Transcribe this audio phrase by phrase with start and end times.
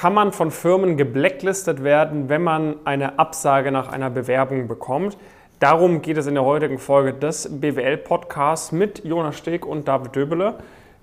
[0.00, 5.18] kann man von Firmen geblacklistet werden, wenn man eine Absage nach einer Bewerbung bekommt.
[5.58, 10.54] Darum geht es in der heutigen Folge des BWL-Podcasts mit Jonas Steg und David Döbele.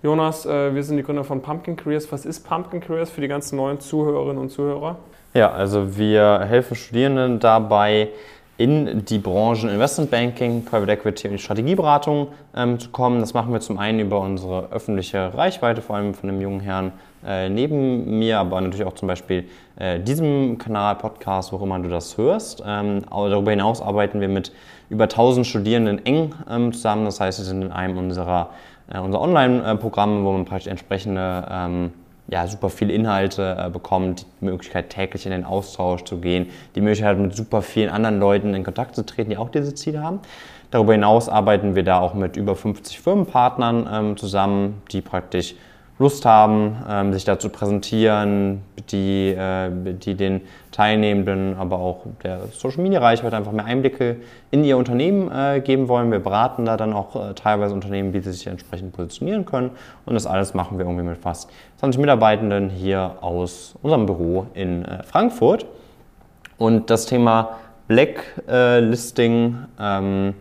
[0.02, 2.12] Jonas, äh, wir sind die Gründer von Pumpkin Careers.
[2.12, 4.96] Was ist Pumpkin Careers für die ganzen neuen Zuhörerinnen und Zuhörer?
[5.36, 8.10] Ja, also wir helfen Studierenden dabei,
[8.58, 13.20] in die Branchen Investment Banking, Private Equity und Strategieberatung ähm, zu kommen.
[13.20, 16.92] Das machen wir zum einen über unsere öffentliche Reichweite, vor allem von dem jungen Herrn
[17.26, 19.46] äh, neben mir, aber natürlich auch zum Beispiel
[19.78, 22.64] äh, diesem Kanal, Podcast, wo immer du das hörst.
[22.66, 24.52] Ähm, darüber hinaus arbeiten wir mit
[24.90, 27.06] über 1000 Studierenden eng ähm, zusammen.
[27.06, 28.50] Das heißt, wir sind in einem unserer,
[28.92, 31.92] äh, unserer Online-Programme, wo man praktisch entsprechende ähm,
[32.28, 36.82] ja, super viele Inhalte äh, bekommt, die Möglichkeit täglich in den Austausch zu gehen, die
[36.82, 40.20] Möglichkeit mit super vielen anderen Leuten in Kontakt zu treten, die auch diese Ziele haben.
[40.72, 45.56] Darüber hinaus arbeiten wir da auch mit über 50 Firmenpartnern ähm, zusammen, die praktisch
[46.00, 48.62] Lust haben, ähm, sich da zu präsentieren,
[48.92, 54.18] die, äh, die den Teilnehmenden, aber auch der Social Media Reichweite einfach mehr Einblicke
[54.52, 56.12] in ihr Unternehmen äh, geben wollen.
[56.12, 59.72] Wir beraten da dann auch äh, teilweise Unternehmen, wie sie sich entsprechend positionieren können.
[60.06, 61.50] Und das alles machen wir irgendwie mit fast
[61.80, 65.66] 20 Mitarbeitenden hier aus unserem Büro in Frankfurt.
[66.60, 70.34] Und das Thema Blacklisting, ähm,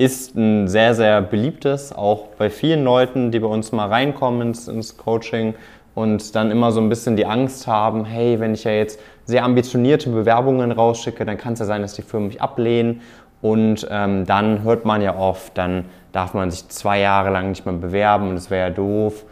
[0.00, 4.66] ist ein sehr, sehr beliebtes, auch bei vielen Leuten, die bei uns mal reinkommen ins,
[4.66, 5.54] ins Coaching
[5.94, 9.44] und dann immer so ein bisschen die Angst haben, hey, wenn ich ja jetzt sehr
[9.44, 13.02] ambitionierte Bewerbungen rausschicke, dann kann es ja sein, dass die Firmen mich ablehnen.
[13.42, 17.66] Und ähm, dann hört man ja oft, dann darf man sich zwei Jahre lang nicht
[17.66, 19.26] mehr bewerben und das wäre ja doof.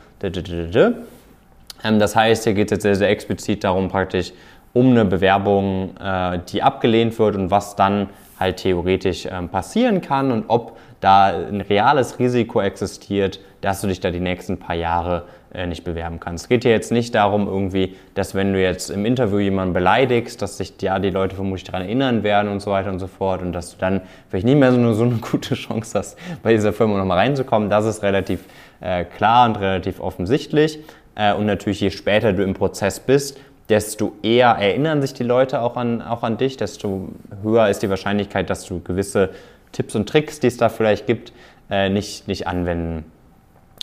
[1.83, 4.35] Ähm, das heißt, hier geht es jetzt sehr, sehr explizit darum, praktisch
[4.73, 10.31] um eine Bewerbung, äh, die abgelehnt wird und was dann halt theoretisch ähm, passieren kann
[10.31, 15.25] und ob da ein reales Risiko existiert, dass du dich da die nächsten paar Jahre
[15.53, 16.45] äh, nicht bewerben kannst.
[16.45, 20.43] Es geht hier jetzt nicht darum, irgendwie, dass wenn du jetzt im Interview jemanden beleidigst,
[20.43, 23.43] dass sich ja die Leute vermutlich daran erinnern werden und so weiter und so fort
[23.43, 26.53] und dass du dann vielleicht nicht mehr so eine, so eine gute Chance hast, bei
[26.53, 27.71] dieser Firma nochmal reinzukommen.
[27.71, 28.45] Das ist relativ
[28.81, 30.81] äh, klar und relativ offensichtlich.
[31.15, 35.61] Äh, und natürlich, je später du im Prozess bist, desto eher erinnern sich die Leute
[35.61, 37.11] auch an, auch an dich, desto
[37.43, 39.31] höher ist die Wahrscheinlichkeit, dass du gewisse
[39.73, 41.33] Tipps und Tricks, die es da vielleicht gibt,
[41.71, 43.05] äh, nicht, nicht anwenden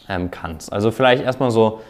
[0.09, 0.73] ähm, kannst.
[0.73, 1.81] Also vielleicht erstmal so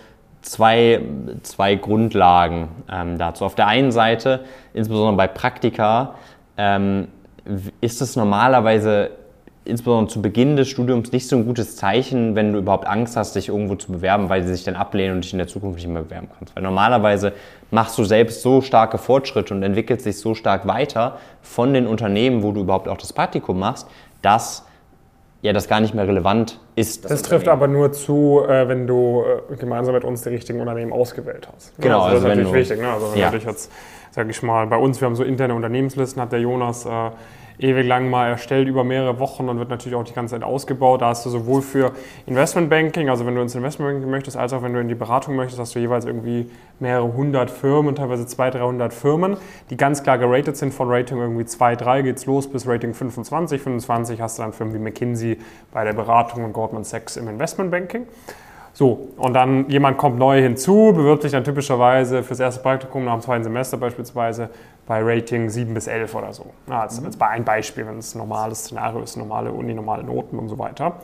[0.41, 1.01] zwei,
[1.43, 3.45] zwei Grundlagen ähm, dazu.
[3.45, 6.15] Auf der einen Seite, insbesondere bei Praktika,
[6.57, 7.07] ähm,
[7.81, 9.11] ist es normalerweise
[9.65, 13.35] insbesondere zu Beginn des Studiums nicht so ein gutes Zeichen, wenn du überhaupt Angst hast,
[13.35, 15.87] dich irgendwo zu bewerben, weil sie sich dann ablehnen und dich in der Zukunft nicht
[15.87, 16.55] mehr bewerben kannst.
[16.55, 17.33] Weil normalerweise
[17.71, 22.43] machst du selbst so starke Fortschritte und entwickelst dich so stark weiter von den Unternehmen,
[22.43, 23.87] wo du überhaupt auch das Praktikum machst,
[24.21, 24.65] dass
[25.41, 27.03] ja das gar nicht mehr relevant ist.
[27.03, 30.59] Das, das trifft aber nur zu, äh, wenn du äh, gemeinsam mit uns die richtigen
[30.59, 31.73] Unternehmen ausgewählt hast.
[31.79, 32.79] Genau, also das also ist natürlich du, wichtig.
[32.81, 32.91] Ne?
[32.91, 33.33] Also wenn ja.
[33.33, 33.71] jetzt,
[34.11, 37.11] sag ich mal, bei uns, wir haben so interne Unternehmenslisten, hat der Jonas äh,
[37.59, 41.01] ewig lang mal erstellt über mehrere Wochen und wird natürlich auch die ganze Zeit ausgebaut.
[41.01, 41.91] Da hast du sowohl für
[42.25, 45.59] Investmentbanking, also wenn du ins Investmentbanking möchtest, als auch wenn du in die Beratung möchtest,
[45.59, 46.49] hast du jeweils irgendwie
[46.79, 49.37] mehrere hundert Firmen, teilweise 200, 300 Firmen,
[49.69, 50.73] die ganz klar geratet sind.
[50.73, 53.61] Von Rating irgendwie 2, 3 geht's los bis Rating 25.
[53.61, 55.37] 25 hast du dann Firmen wie McKinsey
[55.71, 58.07] bei der Beratung und Goldman Sachs im Investmentbanking.
[58.75, 63.13] So, und dann jemand kommt neu hinzu, bewirbt sich dann typischerweise fürs erste Praktikum nach
[63.13, 64.49] dem zweiten Semester beispielsweise
[64.87, 66.45] bei Rating 7 bis 11 oder so.
[66.69, 70.37] Ja, das ist ein Beispiel, wenn es ein normales Szenario ist, normale Uni, normale Noten
[70.37, 70.97] und so weiter.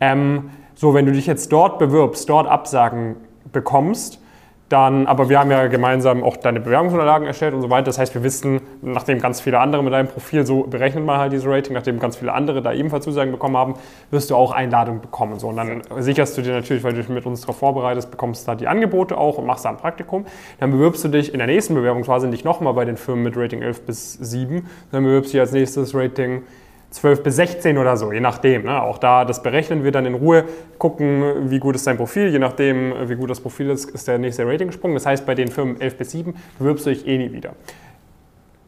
[0.00, 3.16] Ähm, so, wenn du dich jetzt dort bewirbst, dort Absagen
[3.52, 4.20] bekommst,
[4.68, 7.86] dann, aber wir haben ja gemeinsam auch deine Bewerbungsunterlagen erstellt und so weiter.
[7.86, 11.32] Das heißt, wir wissen, nachdem ganz viele andere mit deinem Profil, so berechnet man halt
[11.32, 13.74] dieses Rating, nachdem ganz viele andere da ebenfalls Zusagen bekommen haben,
[14.10, 15.38] wirst du auch Einladungen bekommen.
[15.38, 18.46] So, und dann sicherst du dir natürlich, weil du dich mit uns darauf vorbereitest, bekommst
[18.46, 20.26] da die Angebote auch und machst da ein Praktikum.
[20.60, 23.62] Dann bewirbst du dich in der nächsten Bewerbungsphase nicht nochmal bei den Firmen mit Rating
[23.62, 26.42] 11 bis 7, dann bewirbst du dich als nächstes Rating
[26.90, 28.64] 12 bis 16 oder so, je nachdem.
[28.64, 28.82] Ne?
[28.82, 30.44] Auch da, das berechnen wir dann in Ruhe,
[30.78, 32.28] gucken, wie gut ist dein Profil.
[32.28, 34.94] Je nachdem, wie gut das Profil ist, ist der nächste Rating-Sprung.
[34.94, 37.52] Das heißt, bei den Firmen 11 bis 7 bewirbst du dich eh nie wieder.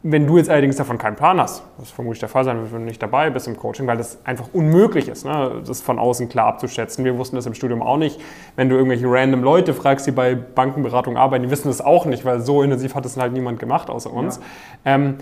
[0.02, 2.86] Wenn du jetzt allerdings davon keinen Plan hast, das vermutlich der Fall sein, wenn du
[2.86, 5.60] nicht dabei bist im Coaching, weil das einfach unmöglich ist, ne?
[5.66, 7.04] das von außen klar abzuschätzen.
[7.04, 8.18] Wir wussten das im Studium auch nicht.
[8.56, 12.24] Wenn du irgendwelche random Leute fragst, die bei Bankenberatung arbeiten, die wissen das auch nicht,
[12.24, 14.40] weil so intensiv hat das halt niemand gemacht außer uns.
[14.86, 14.94] Ja.
[14.94, 15.16] Ähm,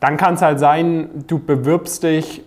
[0.00, 2.42] dann kann es halt sein, du bewirbst dich,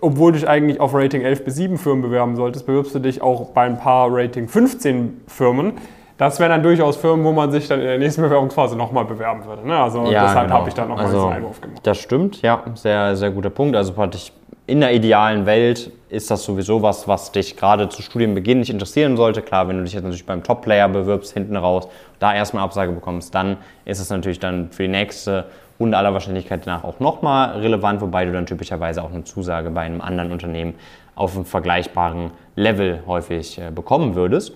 [0.00, 3.22] obwohl du dich eigentlich auf Rating 11 bis 7 Firmen bewerben solltest, bewirbst du dich
[3.22, 5.74] auch bei ein paar Rating 15 Firmen.
[6.18, 9.44] Das wären dann durchaus Firmen, wo man sich dann in der nächsten Bewerbungsphase nochmal bewerben
[9.44, 9.66] würde.
[9.66, 9.76] Ne?
[9.76, 10.58] Also ja, deshalb genau.
[10.58, 11.80] habe ich da nochmal also, diesen Einwurf gemacht.
[11.82, 13.74] Das stimmt, ja, sehr, sehr guter Punkt.
[13.74, 14.32] Also praktisch
[14.66, 19.16] in der idealen Welt ist das sowieso was, was dich gerade zu Studienbeginn nicht interessieren
[19.16, 19.40] sollte.
[19.40, 21.88] Klar, wenn du dich jetzt natürlich beim Top-Player bewirbst, hinten raus,
[22.18, 23.56] da erstmal Absage bekommst, dann
[23.86, 25.46] ist es natürlich dann für die nächste
[25.80, 29.80] Runde aller Wahrscheinlichkeit nach auch nochmal relevant, wobei du dann typischerweise auch eine Zusage bei
[29.80, 30.74] einem anderen Unternehmen
[31.14, 34.52] auf einem vergleichbaren Level häufig äh, bekommen würdest.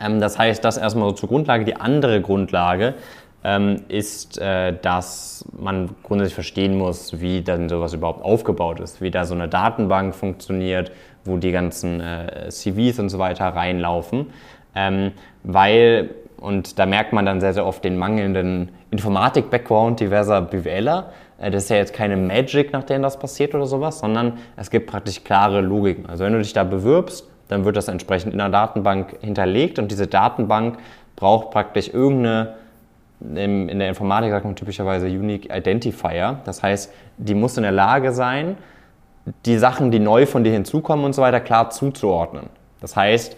[0.00, 1.64] Ähm, das heißt, das erstmal so zur Grundlage.
[1.64, 2.94] Die andere Grundlage
[3.88, 9.24] ist, äh, dass man grundsätzlich verstehen muss, wie dann sowas überhaupt aufgebaut ist, wie da
[9.24, 10.90] so eine Datenbank funktioniert,
[11.24, 14.32] wo die ganzen äh, CVs und so weiter reinlaufen.
[14.74, 15.12] Ähm,
[15.44, 21.10] weil, und da merkt man dann sehr, sehr oft den mangelnden Informatik-Background diverser BWLer.
[21.38, 24.70] Äh, das ist ja jetzt keine Magic, nach der das passiert oder sowas, sondern es
[24.70, 26.06] gibt praktisch klare Logiken.
[26.06, 29.90] Also wenn du dich da bewirbst, dann wird das entsprechend in der Datenbank hinterlegt und
[29.90, 30.78] diese Datenbank
[31.14, 32.54] braucht praktisch irgendeine
[33.20, 36.40] in der Informatik sagt man typischerweise Unique Identifier.
[36.44, 38.56] Das heißt, die muss in der Lage sein,
[39.44, 42.46] die Sachen, die neu von dir hinzukommen und so weiter, klar zuzuordnen.
[42.80, 43.36] Das heißt,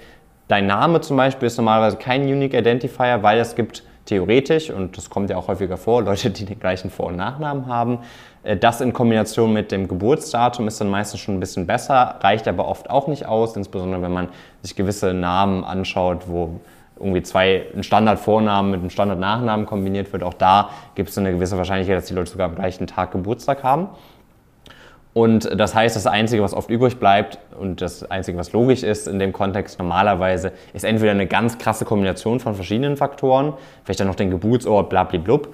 [0.49, 5.11] dein Name zum Beispiel ist normalerweise kein Unique Identifier, weil es gibt theoretisch, und das
[5.11, 8.01] kommt ja auch häufiger vor, Leute, die den gleichen Vor- und Nachnamen haben.
[8.43, 12.49] Äh, das in Kombination mit dem Geburtsdatum ist dann meistens schon ein bisschen besser, reicht
[12.49, 14.29] aber oft auch nicht aus, insbesondere wenn man
[14.63, 16.61] sich gewisse Namen anschaut, wo
[16.99, 20.23] irgendwie zwei, ein Standardvornamen mit einem Standardnachnamen kombiniert wird.
[20.23, 23.63] Auch da gibt es eine gewisse Wahrscheinlichkeit, dass die Leute sogar am gleichen Tag Geburtstag
[23.63, 23.89] haben.
[25.15, 29.09] Und das heißt, das Einzige, was oft übrig bleibt und das Einzige, was logisch ist
[29.09, 34.07] in dem Kontext normalerweise, ist entweder eine ganz krasse Kombination von verschiedenen Faktoren, vielleicht dann
[34.07, 35.53] noch den Geburtsort, blablablub.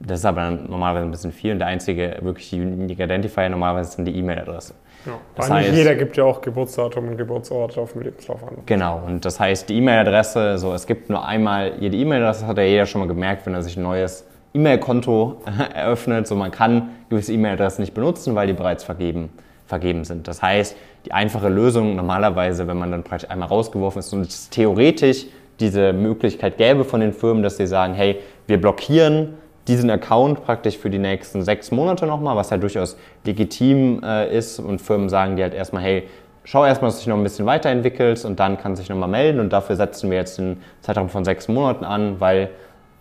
[0.00, 3.90] Das ist aber dann normalerweise ein bisschen viel und der einzige wirklich Unique Identifier normalerweise
[3.90, 4.74] ist dann die E-Mail-Adresse.
[5.04, 8.42] Ja, das weil heißt, nicht jeder gibt ja auch Geburtsdatum und Geburtsort auf dem Lebenslauf
[8.42, 8.58] an.
[8.66, 12.64] Genau, und das heißt, die E-Mail-Adresse, so es gibt nur einmal jede E-Mail-Adresse, hat ja
[12.64, 14.24] jeder schon mal gemerkt, wenn er sich ein neues
[14.54, 15.42] E-Mail-Konto
[15.74, 16.26] eröffnet.
[16.26, 19.30] So man kann gewisse E-Mail-Adressen nicht benutzen, weil die bereits vergeben,
[19.66, 20.28] vergeben sind.
[20.28, 20.76] Das heißt,
[21.06, 25.26] die einfache Lösung normalerweise, wenn man dann praktisch einmal rausgeworfen ist und es theoretisch
[25.60, 29.34] diese Möglichkeit gäbe von den Firmen, dass sie sagen, hey, wir blockieren
[29.68, 34.58] diesen Account praktisch für die nächsten sechs Monate nochmal, was halt durchaus legitim äh, ist
[34.58, 36.08] und Firmen sagen dir halt erstmal, hey,
[36.44, 39.08] schau erstmal, dass du dich noch ein bisschen weiterentwickelst und dann kannst du dich nochmal
[39.08, 42.50] melden und dafür setzen wir jetzt den Zeitraum von sechs Monaten an, weil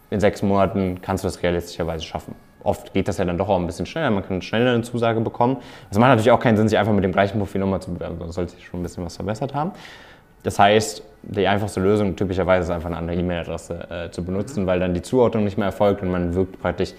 [0.10, 2.36] in sechs Monaten kannst du das realistischerweise schaffen.
[2.64, 5.22] Oft geht das ja dann doch auch ein bisschen schneller, man kann schneller eine Zusage
[5.22, 5.58] bekommen.
[5.90, 8.18] Es macht natürlich auch keinen Sinn, sich einfach mit dem gleichen Profil nochmal zu bewerben,
[8.20, 9.72] sonst sollte sich schon ein bisschen was verbessert haben.
[10.44, 14.80] Das heißt, die einfachste Lösung typischerweise ist einfach eine andere E-Mail-Adresse äh, zu benutzen, weil
[14.80, 16.94] dann die Zuordnung nicht mehr erfolgt und man wirkt praktisch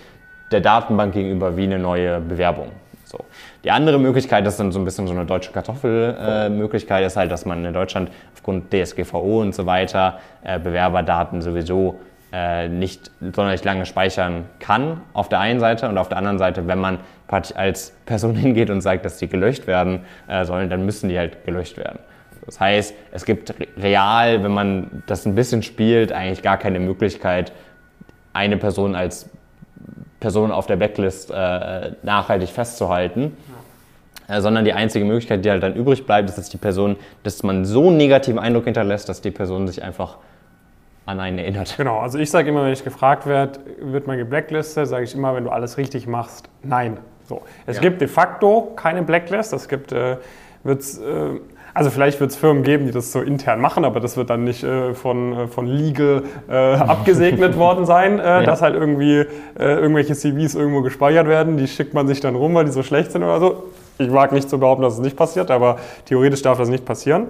[0.51, 2.71] der Datenbank gegenüber wie eine neue Bewerbung.
[3.05, 3.19] So.
[3.65, 7.33] Die andere Möglichkeit, ist dann so ein bisschen so eine deutsche Kartoffelmöglichkeit, äh, ist halt,
[7.33, 11.99] dass man in Deutschland aufgrund DSGVO und so weiter äh, Bewerberdaten sowieso
[12.33, 15.89] äh, nicht sonderlich lange speichern kann, auf der einen Seite.
[15.89, 19.29] Und auf der anderen Seite, wenn man praktisch als Person hingeht und sagt, dass die
[19.29, 21.99] gelöscht werden äh, sollen, dann müssen die halt gelöscht werden.
[22.50, 27.52] Das heißt, es gibt real, wenn man das ein bisschen spielt, eigentlich gar keine Möglichkeit,
[28.32, 29.31] eine Person als
[30.19, 33.37] Person auf der Backlist äh, nachhaltig festzuhalten.
[34.26, 37.44] Äh, sondern die einzige Möglichkeit, die halt dann übrig bleibt, ist, dass die Person, dass
[37.44, 40.19] man so einen negativen Eindruck hinterlässt, dass die Person sich einfach
[41.06, 41.76] an einen erinnert.
[41.76, 45.37] Genau, also ich sage immer, wenn ich gefragt werde, wird man geblacklistet, sage ich immer,
[45.37, 46.99] wenn du alles richtig machst, nein.
[47.29, 47.43] So.
[47.64, 47.82] Es ja.
[47.82, 50.17] gibt de facto keine Blacklist, es gibt, äh,
[50.65, 51.41] wird's, äh,
[51.73, 54.45] also vielleicht wird es Firmen geben, die das so intern machen, aber das wird dann
[54.45, 58.43] nicht äh, von, äh, von Legal äh, abgesegnet worden sein, äh, ja.
[58.43, 59.25] dass halt irgendwie
[59.57, 63.13] irgendwelche CVs irgendwo gespeichert werden, die schickt man sich dann rum, weil die so schlecht
[63.13, 63.65] sind oder so.
[63.99, 67.27] Ich mag nicht zu behaupten, dass es nicht passiert, aber theoretisch darf das nicht passieren.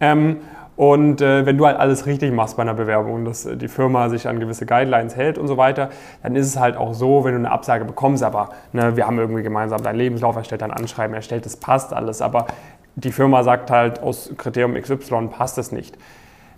[0.00, 0.36] Ähm,
[0.76, 4.08] und äh, wenn du halt alles richtig machst bei einer Bewerbung dass äh, die Firma
[4.08, 5.90] sich an gewisse Guidelines hält und so weiter,
[6.22, 9.18] dann ist es halt auch so, wenn du eine Absage bekommst, aber ne, wir haben
[9.18, 12.46] irgendwie gemeinsam deinen Lebenslauf erstellt, dein Anschreiben erstellt, das passt alles, aber
[12.94, 15.96] die Firma sagt halt, aus Kriterium XY passt es nicht.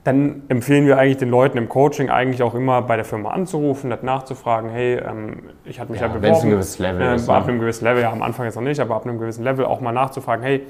[0.05, 3.89] Dann empfehlen wir eigentlich den Leuten im Coaching eigentlich auch immer bei der Firma anzurufen,
[3.89, 6.29] nicht nachzufragen, hey, ähm, ich hatte mich ja, ja beworben.
[6.29, 7.29] Wenn es ein gewisses Level äh, ist.
[7.29, 7.53] Ab ne?
[7.53, 9.81] einem gewissen Level, ja, am Anfang jetzt noch nicht, aber ab einem gewissen Level auch
[9.81, 10.63] mal nachzufragen, hey,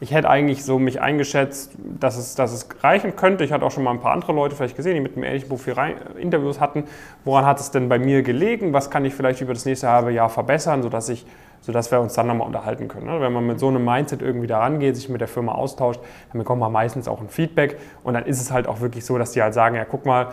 [0.00, 3.42] ich hätte eigentlich so mich eingeschätzt, dass es, dass es reichen könnte.
[3.42, 5.48] Ich hatte auch schon mal ein paar andere Leute vielleicht gesehen, die mit einem ähnlichen
[5.48, 5.74] Profil
[6.16, 6.84] Interviews hatten.
[7.24, 8.72] Woran hat es denn bei mir gelegen?
[8.72, 11.26] Was kann ich vielleicht über das nächste halbe Jahr verbessern, sodass, ich,
[11.62, 13.06] sodass wir uns dann nochmal unterhalten können?
[13.06, 13.20] Ne?
[13.20, 16.00] Wenn man mit so einem Mindset irgendwie da rangeht, sich mit der Firma austauscht,
[16.30, 17.78] dann bekommt man meistens auch ein Feedback.
[18.04, 20.28] Und dann ist es halt auch wirklich so, dass die halt sagen, ja, guck mal,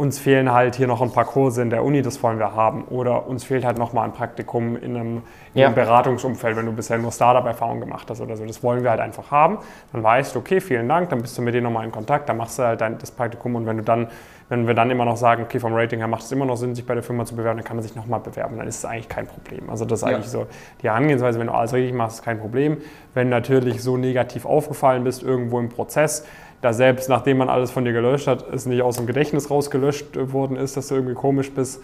[0.00, 2.84] uns fehlen halt hier noch ein paar Kurse in der Uni, das wollen wir haben.
[2.84, 6.96] Oder uns fehlt halt nochmal ein Praktikum in einem, in einem Beratungsumfeld, wenn du bisher
[6.96, 8.46] nur Startup-Erfahrung gemacht hast oder so.
[8.46, 9.58] Das wollen wir halt einfach haben.
[9.92, 12.38] Dann weißt du, okay, vielen Dank, dann bist du mit denen nochmal in Kontakt, dann
[12.38, 14.08] machst du halt dein, das Praktikum und wenn du dann
[14.50, 16.74] Wenn wir dann immer noch sagen, okay, vom Rating her macht es immer noch Sinn,
[16.74, 18.58] sich bei der Firma zu bewerben, dann kann man sich nochmal bewerben.
[18.58, 19.70] Dann ist es eigentlich kein Problem.
[19.70, 20.16] Also das ist ja.
[20.16, 20.46] eigentlich so
[20.82, 22.78] die Herangehensweise, wenn du alles richtig machst, ist kein Problem.
[23.14, 26.26] Wenn du natürlich so negativ aufgefallen bist irgendwo im Prozess,
[26.60, 30.32] da selbst nachdem man alles von dir gelöscht hat, es nicht aus dem Gedächtnis rausgelöscht
[30.32, 31.82] worden ist, dass du irgendwie komisch bist,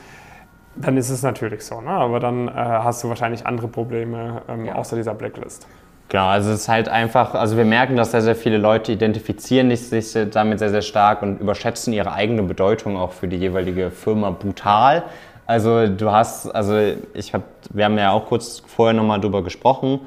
[0.77, 1.81] dann ist es natürlich so.
[1.81, 1.91] Ne?
[1.91, 4.75] Aber dann äh, hast du wahrscheinlich andere Probleme ähm, ja.
[4.75, 5.67] außer dieser Blacklist.
[6.09, 9.75] Genau, also es ist halt einfach, also wir merken, dass sehr, sehr viele Leute identifizieren
[9.75, 14.31] sich damit sehr, sehr stark und überschätzen ihre eigene Bedeutung auch für die jeweilige Firma
[14.31, 15.03] brutal.
[15.47, 16.79] Also du hast, also
[17.15, 20.01] ich habe, wir haben ja auch kurz vorher nochmal drüber gesprochen,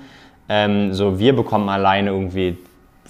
[0.47, 2.57] ähm, so wir bekommen alleine irgendwie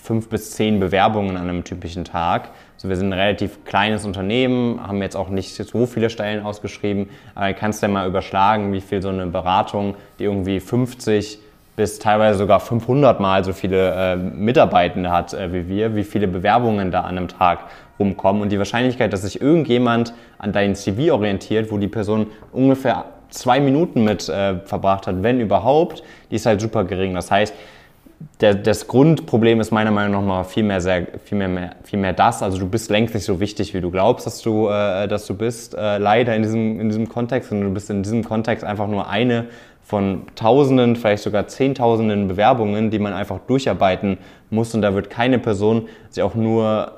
[0.10, 2.50] fünf bis zehn Bewerbungen an einem typischen Tag.
[2.74, 7.12] Also wir sind ein relativ kleines Unternehmen, haben jetzt auch nicht so viele Stellen ausgeschrieben,
[7.36, 11.38] aber du kannst ja mal überschlagen, wie viel so eine Beratung, die irgendwie 50
[11.76, 16.28] bis teilweise sogar 500 Mal so viele äh, Mitarbeitende hat äh, wie wir, wie viele
[16.28, 17.66] Bewerbungen da an einem Tag
[18.00, 23.06] rumkommen und die Wahrscheinlichkeit, dass sich irgendjemand an dein CV orientiert, wo die Person ungefähr
[23.30, 26.02] zwei Minuten mit äh, verbracht hat, wenn überhaupt,
[26.32, 27.14] die ist halt super gering.
[27.14, 27.54] Das heißt,
[28.42, 32.00] der, das Grundproblem ist meiner Meinung nach mal viel mehr, sehr, viel, mehr, mehr, viel
[32.00, 32.44] mehr das.
[32.44, 35.36] Also du bist längst nicht so wichtig, wie du glaubst, dass du, äh, dass du
[35.36, 37.52] bist, äh, leider in diesem, in diesem Kontext.
[37.52, 39.46] Und du bist in diesem Kontext einfach nur eine
[39.84, 44.18] von Tausenden, vielleicht sogar Zehntausenden Bewerbungen, die man einfach durcharbeiten
[44.50, 44.74] muss.
[44.76, 46.94] Und da wird keine Person sich auch nur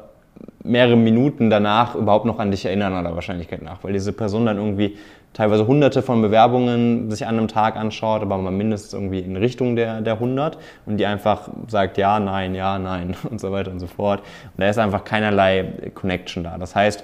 [0.63, 4.57] mehrere Minuten danach überhaupt noch an dich erinnern aller Wahrscheinlichkeit nach, weil diese Person dann
[4.57, 4.97] irgendwie
[5.33, 9.75] teilweise hunderte von Bewerbungen sich an einem Tag anschaut, aber mal mindestens irgendwie in Richtung
[9.75, 13.79] der, der 100 und die einfach sagt ja, nein, ja, nein und so weiter und
[13.79, 14.19] so fort.
[14.19, 16.57] Und da ist einfach keinerlei Connection da.
[16.57, 17.03] Das heißt,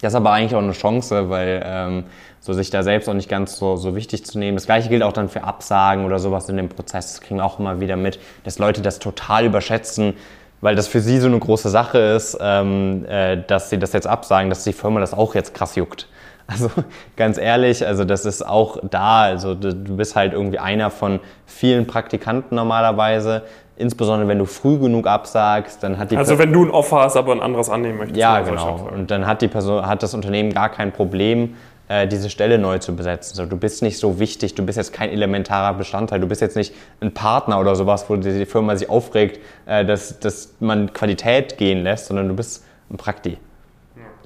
[0.00, 2.04] das ist aber eigentlich auch eine Chance, weil ähm,
[2.40, 4.56] so sich da selbst auch nicht ganz so, so wichtig zu nehmen.
[4.56, 7.12] Das gleiche gilt auch dann für Absagen oder sowas in dem Prozess.
[7.14, 10.14] Das kriegen wir auch immer wieder mit, dass Leute das total überschätzen,
[10.60, 14.06] weil das für sie so eine große Sache ist, ähm, äh, dass sie das jetzt
[14.06, 16.08] absagen, dass die Firma das auch jetzt krass juckt.
[16.48, 16.70] Also
[17.16, 19.22] ganz ehrlich, also das ist auch da.
[19.22, 23.42] Also du, bist halt irgendwie einer von vielen Praktikanten normalerweise.
[23.76, 27.16] Insbesondere wenn du früh genug absagst, dann hat die Also wenn du ein Offer hast,
[27.16, 28.18] aber ein anderes annehmen möchtest.
[28.18, 28.88] Ja, genau.
[28.94, 31.56] Und dann hat die Person, hat das Unternehmen gar kein Problem,
[31.88, 33.36] äh, diese Stelle neu zu besetzen.
[33.36, 36.56] So, du bist nicht so wichtig, du bist jetzt kein elementarer Bestandteil, du bist jetzt
[36.56, 41.58] nicht ein Partner oder sowas, wo die Firma sich aufregt, äh, dass, dass man Qualität
[41.58, 43.36] gehen lässt, sondern du bist ein Prakti.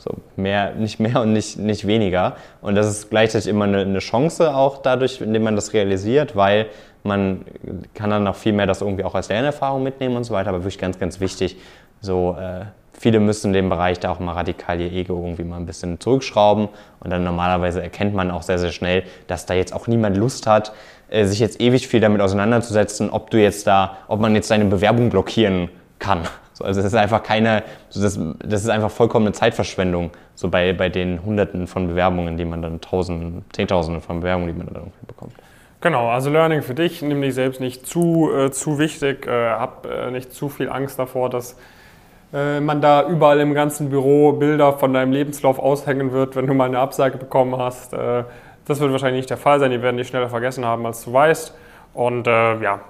[0.00, 2.36] So mehr, nicht mehr und nicht, nicht weniger.
[2.62, 6.66] Und das ist gleichzeitig immer eine, eine Chance auch dadurch, indem man das realisiert, weil
[7.02, 7.44] man
[7.94, 10.48] kann dann noch viel mehr das irgendwie auch als Lernerfahrung mitnehmen und so weiter.
[10.48, 11.56] Aber wirklich ganz, ganz wichtig,
[12.00, 12.64] so äh,
[12.98, 16.68] viele müssen dem Bereich da auch mal radikal ihr Ego irgendwie mal ein bisschen zurückschrauben.
[17.00, 20.46] Und dann normalerweise erkennt man auch sehr, sehr schnell, dass da jetzt auch niemand Lust
[20.46, 20.72] hat,
[21.10, 24.64] äh, sich jetzt ewig viel damit auseinanderzusetzen, ob du jetzt da, ob man jetzt deine
[24.64, 26.22] Bewerbung blockieren kann.
[26.60, 27.62] So, also das ist einfach keine,
[27.94, 32.60] das, das ist einfach vollkommene Zeitverschwendung, so bei, bei den Hunderten von Bewerbungen, die man
[32.60, 35.32] dann Tausenden, Zehntausenden von Bewerbungen, die man dann bekommt.
[35.80, 39.86] Genau, also Learning für dich, nimm dich selbst nicht zu, äh, zu wichtig, äh, hab
[39.86, 41.56] äh, nicht zu viel Angst davor, dass
[42.34, 46.52] äh, man da überall im ganzen Büro Bilder von deinem Lebenslauf aushängen wird, wenn du
[46.52, 47.94] mal eine Absage bekommen hast.
[47.94, 48.24] Äh,
[48.66, 51.12] das wird wahrscheinlich nicht der Fall sein, die werden dich schneller vergessen haben, als du
[51.14, 51.54] weißt.
[51.94, 52.80] Und äh, ja,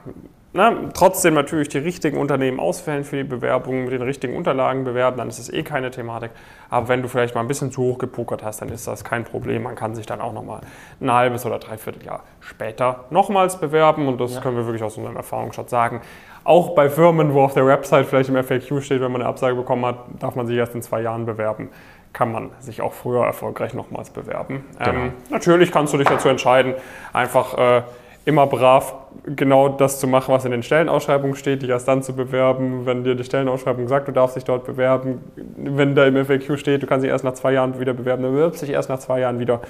[0.52, 5.16] na, trotzdem natürlich die richtigen Unternehmen auswählen für die Bewerbung, mit den richtigen Unterlagen bewerben,
[5.18, 6.32] dann ist das eh keine Thematik.
[6.70, 9.24] Aber wenn du vielleicht mal ein bisschen zu hoch gepokert hast, dann ist das kein
[9.24, 9.62] Problem.
[9.62, 10.62] Man kann sich dann auch nochmal
[11.00, 14.40] ein halbes oder dreiviertel Jahr später nochmals bewerben und das ja.
[14.40, 16.00] können wir wirklich aus unserem Erfahrungsschatz sagen.
[16.42, 19.54] Auch bei Firmen, wo auf der Website vielleicht im FAQ steht, wenn man eine Absage
[19.54, 21.68] bekommen hat, darf man sich erst in zwei Jahren bewerben
[22.12, 24.64] kann man sich auch früher erfolgreich nochmals bewerben.
[24.78, 24.90] Genau.
[24.90, 26.74] Ähm, natürlich kannst du dich dazu entscheiden,
[27.12, 27.82] einfach äh,
[28.24, 32.14] immer brav genau das zu machen, was in den Stellenausschreibungen steht, dich erst dann zu
[32.14, 35.20] bewerben, wenn dir die Stellenausschreibung sagt, du darfst dich dort bewerben.
[35.56, 38.32] Wenn da im FAQ steht, du kannst dich erst nach zwei Jahren wieder bewerben, dann
[38.32, 39.60] bewirbst dich erst nach zwei Jahren wieder.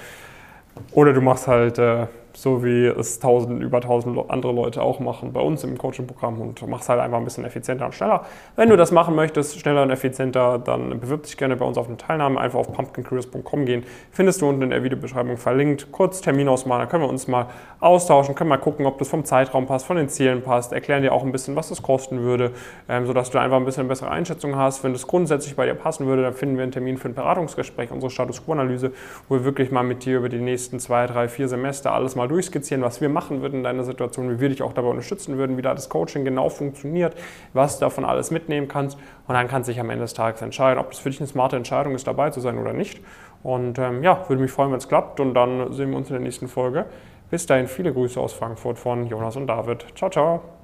[0.93, 5.33] Oder du machst halt äh, so wie es tausend, über tausend andere Leute auch machen
[5.33, 8.25] bei uns im Coaching-Programm und machst halt einfach ein bisschen effizienter und schneller.
[8.55, 11.87] Wenn du das machen möchtest, schneller und effizienter, dann bewirb dich gerne bei uns auf
[11.87, 12.39] eine Teilnahme.
[12.39, 13.83] Einfach auf pumpkincareers.com gehen.
[14.11, 15.91] Findest du unten in der Videobeschreibung verlinkt.
[15.91, 17.47] Kurz Termin ausmalen, dann können wir uns mal
[17.79, 20.73] austauschen, können mal gucken, ob das vom Zeitraum passt, von den Zielen passt.
[20.73, 22.51] Erklären dir auch ein bisschen, was das kosten würde,
[22.89, 24.83] ähm, sodass du einfach ein bisschen eine bessere Einschätzung hast.
[24.83, 27.91] Wenn das grundsätzlich bei dir passen würde, dann finden wir einen Termin für ein Beratungsgespräch,
[27.91, 28.91] unsere Status Quo-Analyse,
[29.27, 32.27] wo wir wirklich mal mit dir über die nächsten zwei, drei, vier Semester alles mal
[32.27, 35.57] durchskizzieren, was wir machen würden in deiner Situation, wie wir dich auch dabei unterstützen würden,
[35.57, 37.15] wie da das Coaching genau funktioniert,
[37.53, 38.97] was du davon alles mitnehmen kannst.
[39.27, 41.27] Und dann kannst du dich am Ende des Tages entscheiden, ob das für dich eine
[41.27, 43.01] smarte Entscheidung ist, dabei zu sein oder nicht.
[43.43, 45.19] Und ähm, ja, würde mich freuen, wenn es klappt.
[45.19, 46.85] Und dann sehen wir uns in der nächsten Folge.
[47.29, 49.85] Bis dahin viele Grüße aus Frankfurt von Jonas und David.
[49.95, 50.60] Ciao, ciao.